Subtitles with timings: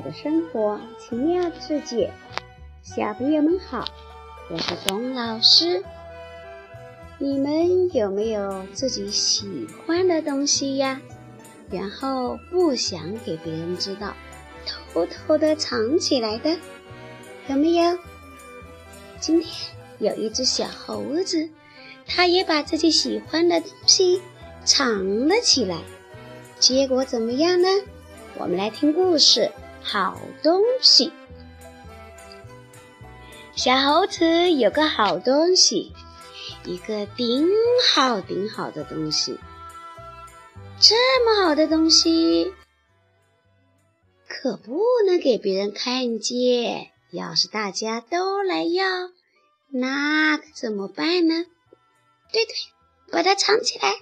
[0.00, 2.10] 的生活奇妙的世界，
[2.82, 3.84] 小朋友们好，
[4.50, 5.82] 我是董老师。
[7.18, 11.00] 你们有没有自己喜欢的东西呀？
[11.70, 14.14] 然后不想给别人知道，
[14.66, 16.56] 偷偷的藏起来的，
[17.48, 17.98] 有没有？
[19.20, 19.52] 今天
[19.98, 21.48] 有一只小猴子，
[22.06, 24.20] 它也把自己喜欢的东西
[24.64, 25.78] 藏了起来，
[26.58, 27.68] 结果怎么样呢？
[28.38, 29.50] 我们来听故事。
[29.82, 31.12] 好东西，
[33.54, 35.92] 小猴子有个好东西，
[36.64, 37.48] 一个顶
[37.94, 39.38] 好顶好的东西。
[40.80, 42.52] 这么好的东西，
[44.26, 46.90] 可不能给别人看见。
[47.12, 48.84] 要是大家都来要，
[49.68, 51.44] 那可怎么办呢？
[52.32, 52.54] 对对，
[53.12, 53.94] 把它藏起来，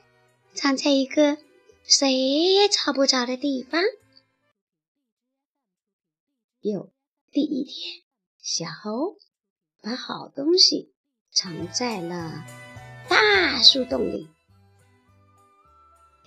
[0.55, 1.37] 藏在一个
[1.85, 3.83] 谁也找不着的地方。
[6.63, 6.93] 有
[7.33, 8.03] 第一天，
[8.43, 9.17] 小猴
[9.81, 10.93] 把好东西
[11.33, 12.45] 藏在了
[13.09, 14.29] 大树洞里。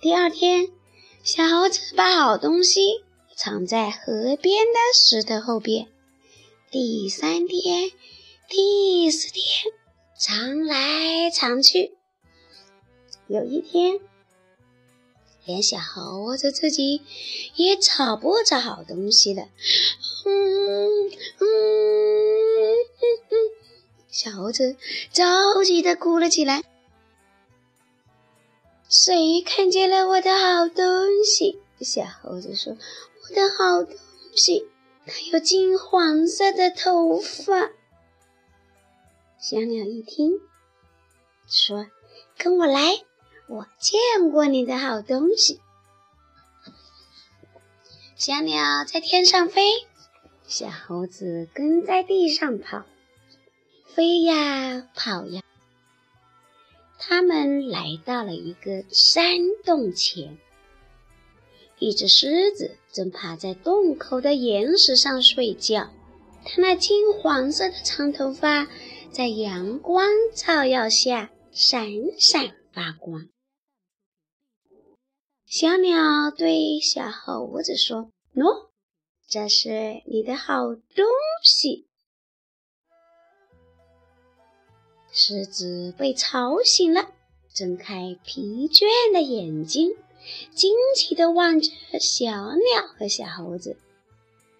[0.00, 0.72] 第二天，
[1.22, 3.04] 小猴子把好东西
[3.36, 5.86] 藏在河边的石头后边。
[6.68, 7.92] 第三天、
[8.48, 9.72] 第四天，
[10.18, 11.96] 藏来藏去。
[13.28, 14.00] 有一天，
[15.44, 17.02] 连小猴子自己
[17.54, 19.48] 也找不着好东西了。
[20.26, 21.44] 嗯嗯嗯，
[24.08, 24.76] 小猴子
[25.12, 26.62] 着急的哭了起来。
[28.88, 31.60] 谁看见了我的好东西？
[31.80, 32.76] 小猴子说
[33.22, 33.96] ：“我的好东
[34.34, 34.68] 西，
[35.06, 37.70] 它有金黄色的头发。”
[39.38, 40.40] 小鸟一听，
[41.46, 41.86] 说
[42.38, 43.02] ：“跟我来，
[43.48, 45.60] 我见过你的好东西。”
[48.16, 49.62] 小鸟在天上飞。
[50.46, 52.84] 小猴子跟在地上跑，
[53.86, 55.42] 飞呀跑呀。
[56.98, 60.38] 他们来到了一个山洞前，
[61.78, 65.90] 一只狮子正趴在洞口的岩石上睡觉，
[66.44, 68.68] 它那金黄色的长头发
[69.10, 71.88] 在阳光照耀下闪
[72.18, 73.28] 闪发光。
[75.46, 78.70] 小鸟对小猴子说：“喏。”
[79.26, 81.06] 这是你的好东
[81.42, 81.86] 西。
[85.10, 87.08] 狮子被吵醒了，
[87.52, 89.92] 睁开疲倦的眼睛，
[90.54, 91.70] 惊奇地望着
[92.00, 93.76] 小鸟和小猴子。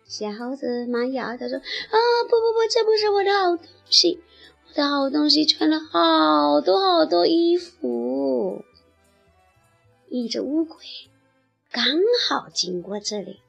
[0.06, 4.22] 小猴子忙摇头说：“啊，不不不，这不是我的好东西。
[4.69, 8.64] 我的好东西穿了好多好多衣服。”
[10.08, 10.76] 一只乌龟
[11.70, 11.84] 刚
[12.26, 13.41] 好经过这里。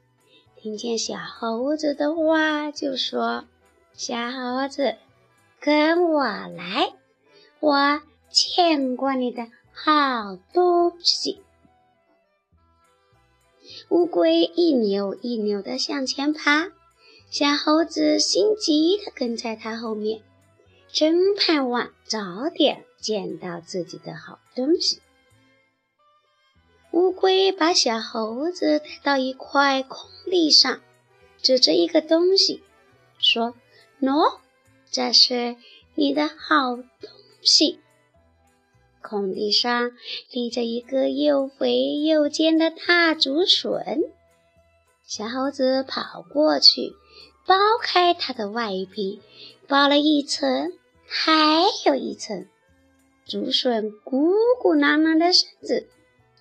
[0.66, 3.44] 听见小猴子的话，就说
[3.94, 4.96] ：“小猴子，
[5.60, 6.92] 跟我来，
[7.60, 11.40] 我见过你的好东西。”
[13.90, 16.72] 乌龟一扭一扭地向前爬，
[17.30, 20.22] 小猴子心急地跟在它后面，
[20.88, 25.00] 真盼望早点见到自己的好东西。
[26.96, 30.80] 乌龟把小猴子带到一块空地上，
[31.42, 32.62] 指着一个东西
[33.18, 33.54] 说
[34.00, 34.38] ：“喏，
[34.90, 35.56] 这是
[35.94, 37.10] 你的好东
[37.42, 37.80] 西。”
[39.04, 39.92] 空地上
[40.30, 44.00] 立着一个又肥又尖的大竹笋。
[45.04, 46.94] 小猴子跑过去，
[47.46, 49.20] 剥开它的外皮，
[49.68, 50.72] 剥了一层，
[51.06, 52.46] 还有一层。
[53.26, 54.32] 竹笋鼓
[54.62, 55.90] 鼓囊囊的身子。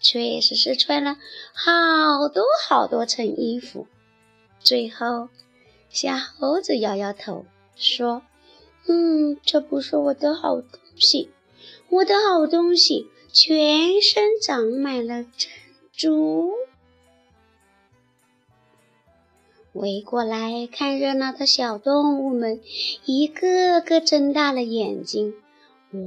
[0.06, 1.18] 确实是穿了
[1.52, 3.88] 好多好多层衣服。
[4.60, 5.30] 最后，
[5.90, 7.44] 小猴子摇摇头
[7.76, 8.22] 说
[8.86, 11.32] ：“嗯，这不是我的好东西。
[11.90, 15.50] 我的好东西全身长满了珍
[15.92, 16.52] 珠。”
[19.74, 22.62] 围过来看热闹的小动物们
[23.06, 25.34] 一个个睁大了眼睛：“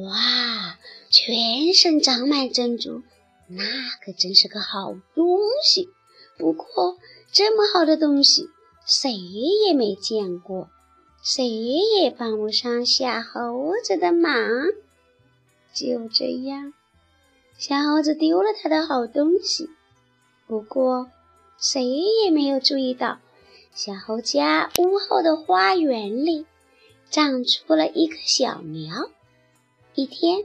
[0.06, 0.79] 哇，
[1.11, 3.03] 全身长满珍珠！”
[3.50, 3.65] 那
[4.05, 5.89] 可真是个好东西，
[6.37, 6.99] 不过
[7.33, 8.50] 这么好的东西，
[8.85, 10.69] 谁也没见过，
[11.23, 14.33] 谁也帮不上小猴子的忙。
[15.73, 16.75] 就这样，
[17.56, 19.71] 小猴子丢了他的好东西。
[20.47, 21.11] 不过，
[21.59, 21.83] 谁
[22.23, 23.19] 也没有注意到，
[23.73, 26.44] 小猴家屋后的花园里
[27.09, 29.11] 长出了一棵小苗。
[29.94, 30.44] 一天。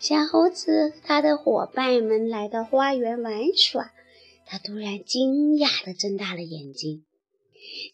[0.00, 3.92] 小猴子和他的伙伴们来到花园玩耍，
[4.46, 7.04] 他突然惊讶地睁大了眼睛，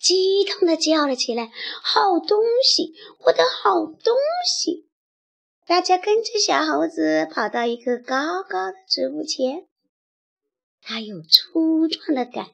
[0.01, 1.51] 激动地叫了起来
[1.83, 4.15] ：“好东西，我的好东
[4.47, 4.87] 西！”
[5.67, 9.67] 大家跟着小猴子跑到一棵高高的植物前，
[10.83, 12.51] 它有粗壮的杆，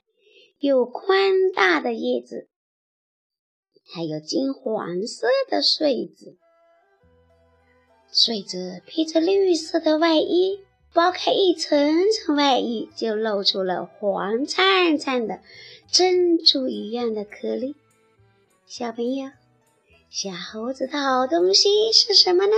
[0.60, 2.48] 有宽大的叶子，
[3.92, 6.38] 还有金黄色的穗子。
[8.12, 10.58] 穗子披着绿色的外衣，
[10.92, 15.40] 剥开一层层外衣，就露出了黄灿灿的
[15.88, 17.76] 珍珠一样的颗粒。
[18.66, 19.30] 小朋友，
[20.10, 22.52] 小猴子的好东西是什么呢？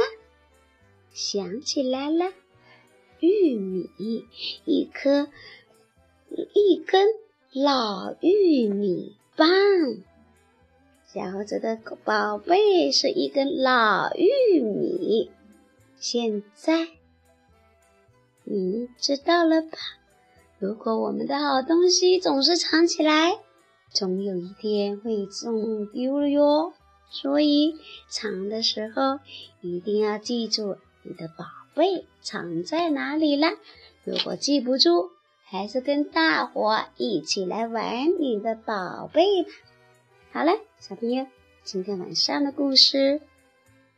[1.12, 2.32] 想起来了，
[3.20, 3.90] 玉米，
[4.64, 5.28] 一颗
[6.54, 7.08] 一根
[7.52, 9.50] 老玉米棒。
[11.06, 15.30] 小猴子的宝贝是一根老玉米。
[16.02, 16.88] 现在
[18.42, 19.78] 你知道了吧？
[20.58, 23.38] 如果我们的好东西总是藏起来，
[23.88, 26.72] 总有一天会弄丢了哟。
[27.08, 27.76] 所以
[28.08, 29.20] 藏的时候
[29.60, 30.76] 一定要记住。
[31.04, 31.44] 你的宝
[31.76, 33.52] 贝藏在哪里了？
[34.02, 35.10] 如果记不住，
[35.44, 39.50] 还是跟大伙一起来玩你的宝贝吧。
[40.32, 40.50] 好了，
[40.80, 41.28] 小朋友，
[41.62, 43.20] 今天晚上的故事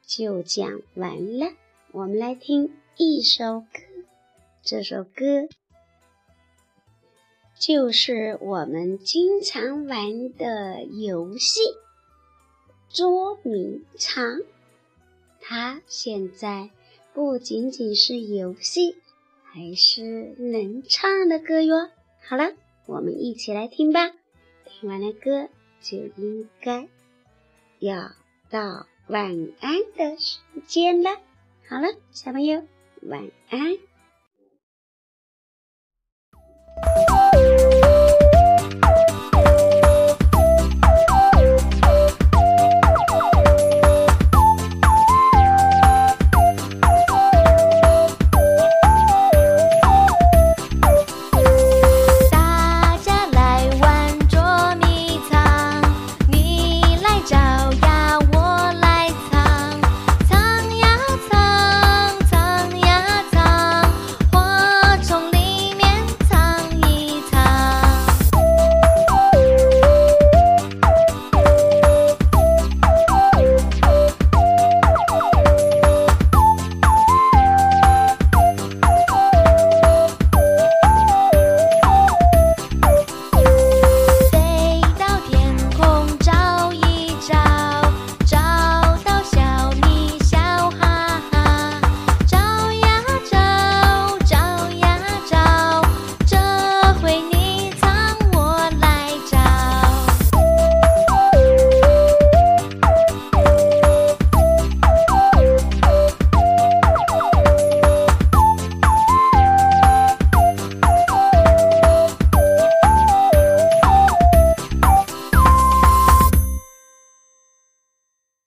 [0.07, 1.47] 就讲完了。
[1.95, 3.67] 我们来听一首歌，
[4.65, 5.47] 这首歌
[7.57, 11.61] 就是我们经常玩的游戏
[12.89, 14.41] 捉迷藏。
[15.41, 16.71] 它现在。
[17.13, 18.97] 不仅仅是游戏，
[19.45, 21.89] 还是能唱的歌哟。
[22.21, 22.57] 好了，
[22.87, 24.11] 我们一起来听吧。
[24.65, 25.49] 听完了歌，
[25.81, 26.89] 就应该
[27.79, 28.11] 要
[28.51, 31.21] 到晚安的时间了。
[31.67, 32.63] 好了小朋友
[33.03, 33.79] 晚安。